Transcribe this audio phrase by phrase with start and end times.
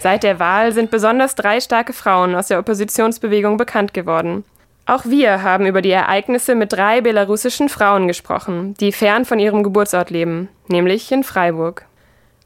[0.00, 4.44] Seit der Wahl sind besonders drei starke Frauen aus der Oppositionsbewegung bekannt geworden.
[4.86, 9.62] Auch wir haben über die Ereignisse mit drei belarussischen Frauen gesprochen, die fern von ihrem
[9.62, 11.84] Geburtsort leben, nämlich in Freiburg.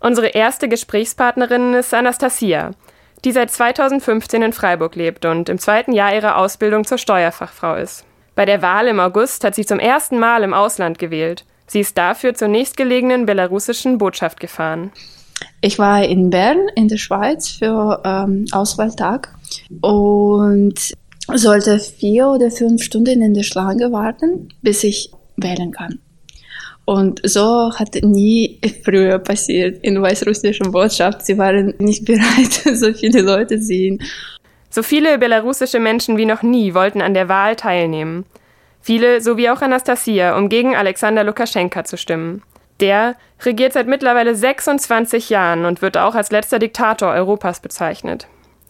[0.00, 2.72] Unsere erste Gesprächspartnerin ist Anastasia,
[3.24, 8.04] die seit 2015 in Freiburg lebt und im zweiten Jahr ihrer Ausbildung zur Steuerfachfrau ist.
[8.34, 11.44] Bei der Wahl im August hat sie zum ersten Mal im Ausland gewählt.
[11.68, 14.90] Sie ist dafür zur nächstgelegenen belarussischen Botschaft gefahren.
[15.64, 19.34] Ich war in Bern in der Schweiz für ähm, Auswahltag
[19.80, 20.92] und
[21.32, 26.00] sollte vier oder fünf Stunden in der Schlange warten, bis ich wählen kann.
[26.84, 31.24] Und so hat nie früher passiert in weißrussischen Botschaft.
[31.24, 34.02] Sie waren nicht bereit, so viele Leute sehen.
[34.68, 38.26] So viele belarussische Menschen wie noch nie wollten an der Wahl teilnehmen.
[38.82, 42.42] Viele, so wie auch Anastasia, um gegen Alexander Lukaschenka zu stimmen.
[42.80, 48.26] Der regiert seit mittlerweile 26 Jahren und wird auch als letzter Diktator Europas bezeichnet.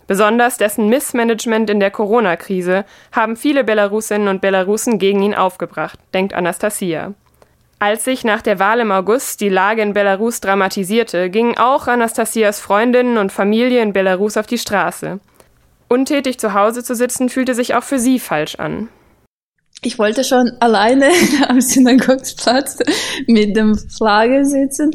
[0.07, 6.35] Besonders dessen Missmanagement in der Corona-Krise haben viele Belarusinnen und Belarusen gegen ihn aufgebracht, denkt
[6.35, 7.15] Anastasia.
[7.79, 12.61] Als sich nach der Wahl im August die Lage in Belarus dramatisierte, gingen auch Anastasias
[12.61, 15.21] Freundinnen und Familie in Belarus auf die Straße.
[15.89, 18.89] Untätig zu Hause zu sitzen fühlte sich auch für sie falsch an.
[19.87, 21.11] Ich wollte schon alleine
[21.49, 22.79] am Synagogsplatz
[23.27, 24.93] mit dem Flagge sitzen,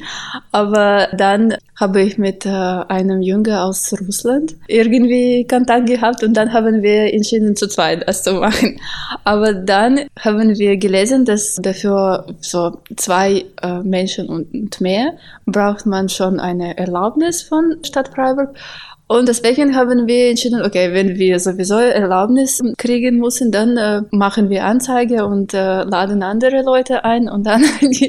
[0.51, 6.51] aber dann habe ich mit äh, einem Jungen aus Russland irgendwie Kontakt gehabt und dann
[6.53, 8.81] haben wir entschieden, zu zweit das zu machen.
[9.23, 15.13] Aber dann haben wir gelesen, dass dafür so zwei äh, Menschen und mehr
[15.45, 18.55] braucht man schon eine Erlaubnis von Stadt Freiburg.
[19.11, 24.51] Und deswegen haben wir entschieden, okay, wenn wir sowieso Erlaubnis kriegen müssen, dann äh, machen
[24.51, 27.65] wir Anzeige und äh, laden andere Leute ein und dann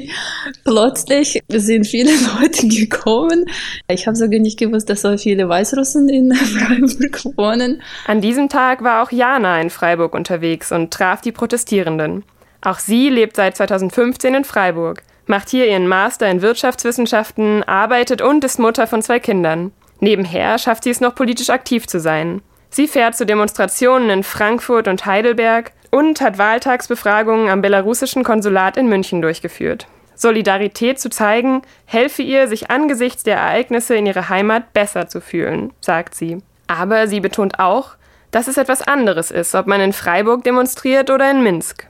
[0.63, 3.45] plötzlich sind viele Leute gekommen.
[3.87, 7.81] Ich habe sogar nicht gewusst, dass so viele Weißrussen in Freiburg wohnen.
[8.05, 12.23] An diesem Tag war auch Jana in Freiburg unterwegs und traf die Protestierenden.
[12.61, 18.43] Auch sie lebt seit 2015 in Freiburg, macht hier ihren Master in Wirtschaftswissenschaften, arbeitet und
[18.43, 19.71] ist Mutter von zwei Kindern.
[20.01, 22.41] Nebenher schafft sie es noch politisch aktiv zu sein.
[22.69, 28.87] Sie fährt zu Demonstrationen in Frankfurt und Heidelberg und hat Wahltagsbefragungen am belarussischen Konsulat in
[28.87, 29.87] München durchgeführt.
[30.15, 35.71] Solidarität zu zeigen, helfe ihr, sich angesichts der Ereignisse in ihrer Heimat besser zu fühlen,
[35.81, 36.39] sagt sie.
[36.67, 37.91] Aber sie betont auch,
[38.31, 41.87] dass es etwas anderes ist, ob man in Freiburg demonstriert oder in Minsk.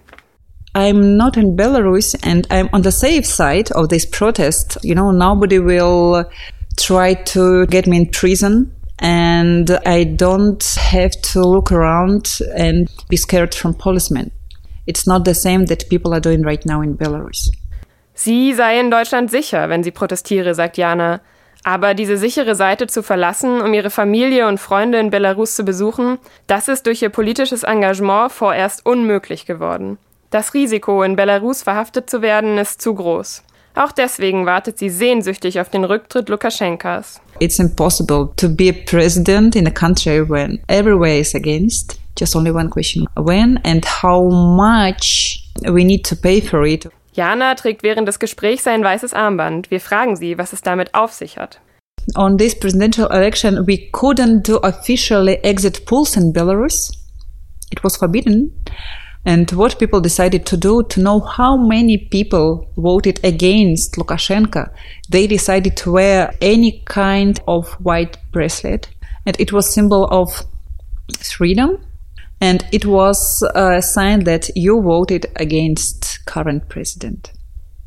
[0.74, 4.80] I'm not in Belarus and I'm on the safe side of this protest.
[4.82, 6.26] You know, nobody will
[6.82, 13.18] tried to get me in prison and I don't have to look around and be
[13.18, 14.32] scared from policemen.
[14.88, 17.52] It's not the same that people are doing right now in Belarus.
[18.14, 21.22] Sie sei in Deutschland sicher, wenn sie protestiere, sagt Jana.
[21.64, 26.18] Aber diese sichere Seite zu verlassen, um ihre Familie und Freunde in Belarus zu besuchen,
[26.48, 30.00] das ist durch ihr politisches Engagement vorerst unmöglich geworden.
[30.32, 33.44] Das Risiko, in Belarus verhaftet zu werden, ist zu groß.
[33.76, 37.22] Auch deswegen wartet sie sehnsüchtig auf den Rücktritt Lukaschenkas.
[37.40, 42.00] It's impossible to be a president in a country when everywhere is against.
[42.20, 43.08] Just only one question.
[43.16, 46.90] When and how much we need to pay for it.
[47.14, 49.72] Jana trägt während des Gesprächs ein weißes Armband.
[49.72, 51.60] Wir fragen sie, was es damit auf sich hat.
[52.16, 56.92] On this presidential election, we couldn't do officially exit polls in Belarus.
[57.72, 58.52] It was forbidden.
[59.24, 64.72] And what people decided to do to know how many people voted against Lukashenko,
[65.10, 68.90] they decided to wear any kind of white bracelet.
[69.26, 70.44] And it was symbol of
[71.20, 71.78] freedom.
[72.40, 77.32] And it was a sign that you voted against current president.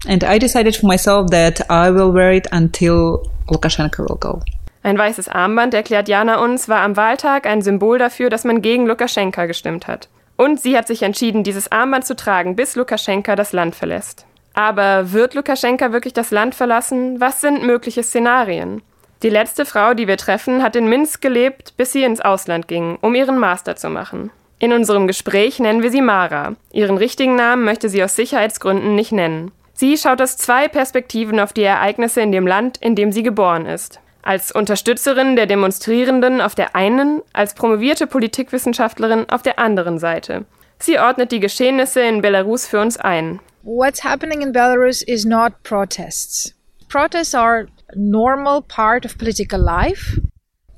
[0.07, 4.43] And I decided for myself that I will wear it until Lukashenko will go.
[4.85, 8.87] Ein weißes Armband, erklärt Jana uns, war am Wahltag ein Symbol dafür, dass man gegen
[8.87, 10.09] Lukaschenka gestimmt hat.
[10.37, 14.27] Und sie hat sich entschieden, dieses Armband zu tragen, bis Lukaschenka das Land verlässt.
[14.55, 17.21] Aber wird Lukaschenka wirklich das Land verlassen?
[17.21, 18.83] Was sind mögliche Szenarien?
[19.23, 22.99] Die letzte Frau, die wir treffen, hat in Minsk gelebt, bis sie ins Ausland ging,
[23.01, 24.31] um ihren Master zu machen.
[24.59, 26.55] In unserem Gespräch nennen wir sie Mara.
[26.73, 29.51] Ihren richtigen Namen möchte sie aus Sicherheitsgründen nicht nennen.
[29.73, 33.67] Sie schaut aus zwei Perspektiven auf die Ereignisse in dem Land, in dem sie geboren
[33.67, 34.01] ist.
[34.27, 40.47] Als Unterstützerin der Demonstrierenden auf der einen, als promovierte Politikwissenschaftlerin auf der anderen Seite.
[40.79, 43.41] Sie ordnet die Geschehnisse in Belarus für uns ein.
[43.65, 46.55] What's happening in Belarus is not protests.
[46.89, 50.19] Protests are normal part of political life.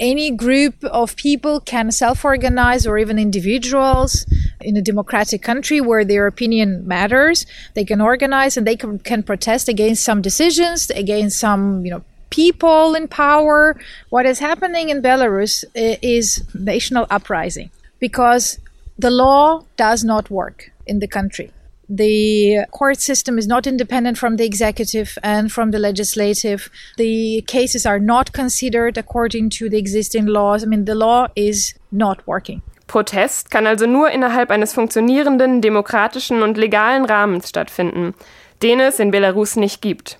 [0.00, 4.26] Any group of people can self organize, or even individuals
[4.60, 7.46] in a democratic country where their opinion matters.
[7.74, 12.02] They can organize and they can, can protest against some decisions, against some, you know,
[12.30, 13.76] people in power.
[14.10, 18.58] What is happening in Belarus uh, is national uprising because
[18.98, 21.50] the law does not work in the country.
[21.88, 26.68] The court system is not independent from the executive and from the legislative.
[26.96, 30.64] The cases are not considered according to the existing laws.
[30.64, 32.62] I mean, the law is not working.
[32.88, 38.14] Protest kann also nur innerhalb eines funktionierenden, demokratischen und legalen Rahmens stattfinden,
[38.62, 40.18] den es in Belarus nicht gibt.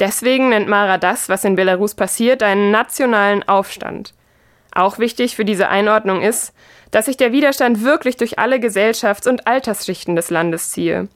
[0.00, 4.14] Deswegen nennt Mara das, was in Belarus passiert, einen nationalen Aufstand.
[4.74, 6.54] Auch wichtig für diese Einordnung ist,
[6.90, 11.08] dass sich der Widerstand wirklich durch alle Gesellschafts- und Altersschichten des Landes ziehe.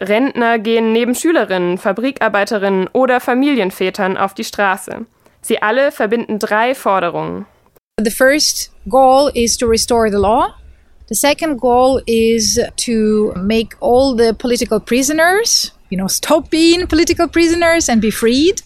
[0.00, 5.06] Rentner gehen neben Schülerinnen, Fabrikarbeiterinnen oder Familienvätern auf die Straße.
[5.40, 7.46] Sie alle verbinden drei Forderungen.
[8.02, 10.54] The first goal is to restore the law.
[11.08, 17.28] The second goal is to make all the political prisoners, you know, stop being political
[17.28, 18.62] prisoners and be freed.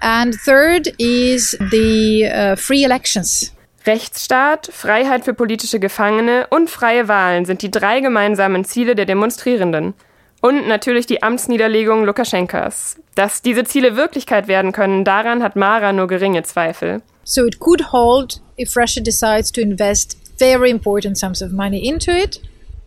[0.00, 3.52] And third is the uh, free elections.
[3.84, 9.92] Rechtsstaat, Freiheit für politische Gefangene und freie Wahlen sind die drei gemeinsamen Ziele der Demonstrierenden.
[10.40, 12.96] Und natürlich die Amtsniederlegung Lukaschenkas.
[13.14, 17.02] Dass diese Ziele Wirklichkeit werden können, daran hat Mara nur geringe Zweifel.
[17.24, 22.10] So it could hold if Russia decides to invest very important sums of money into
[22.10, 22.38] it.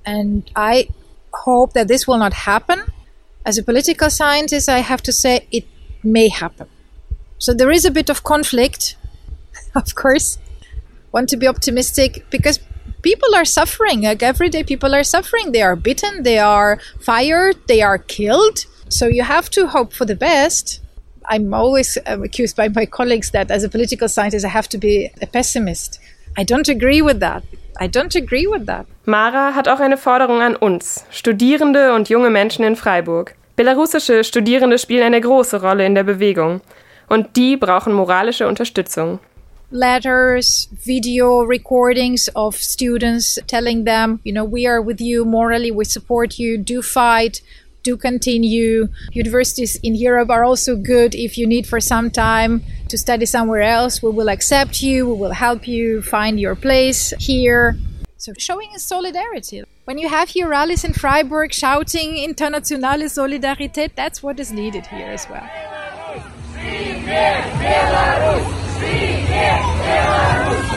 [0.06, 0.90] And I
[1.34, 2.84] hope that this will not happen.
[3.46, 5.66] As a political scientist, I have to say it
[6.04, 6.68] may happen.
[7.38, 8.96] So there is a bit of conflict,
[9.76, 10.38] of course.
[11.12, 12.60] Want to be optimistic because
[13.02, 14.02] people are suffering.
[14.02, 15.52] Like every day, people are suffering.
[15.52, 18.66] They are bitten, they are fired, they are killed.
[18.90, 20.82] So you have to hope for the best.
[21.26, 24.78] I'm always um, accused by my colleagues that as a political scientist, I have to
[24.78, 26.00] be a pessimist.
[26.40, 27.44] I don't agree with that.
[27.82, 28.86] I don't agree with that.
[29.04, 33.36] Mara hat auch eine Forderung an uns, Studierende und junge Menschen in Freiburg.
[33.58, 36.62] Belarussische Studierende spielen eine große Rolle in der Bewegung.
[37.10, 39.20] Und die brauchen moralische Unterstützung.
[39.72, 45.86] letters, video recordings of students telling them, you know, we are with you morally, we
[45.86, 47.42] support you, do fight,
[47.84, 48.88] do continue.
[49.12, 53.62] Universities in Europe are also good if you need for some time to study somewhere
[53.62, 54.02] else.
[54.02, 57.78] We will accept you, we will help you find your place here.
[58.18, 59.64] So showing solidarity.
[59.86, 65.08] When you have here rallies in Freiburg shouting internationale Solidarität, that's what is needed here
[65.08, 65.48] as well.
[67.58, 68.44] Belarus!
[69.30, 70.69] Belarus!